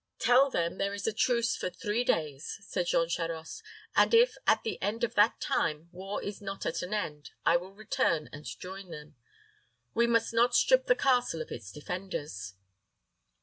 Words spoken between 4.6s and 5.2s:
the end of